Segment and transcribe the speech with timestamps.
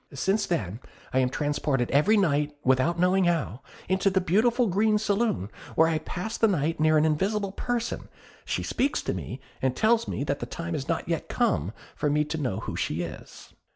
[0.15, 0.79] Since then,
[1.13, 5.99] I am transported every night without knowing how, into the beautiful green saloon, where I
[5.99, 8.09] pass the night near an invisible person;
[8.43, 12.09] she speaks to me, and tells me that the time is not yet come for
[12.09, 13.53] me to know who she is."